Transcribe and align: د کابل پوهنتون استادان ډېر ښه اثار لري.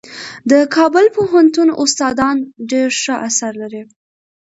د 0.51 0.51
کابل 0.75 1.05
پوهنتون 1.17 1.67
استادان 1.83 2.37
ډېر 2.71 2.89
ښه 3.01 3.15
اثار 3.27 3.53
لري. 3.61 3.83